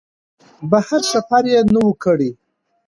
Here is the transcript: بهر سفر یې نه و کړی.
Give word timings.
بهر 0.71 1.01
سفر 1.13 1.43
یې 1.53 1.59
نه 1.73 1.81
و 1.87 1.91
کړی. 2.03 2.31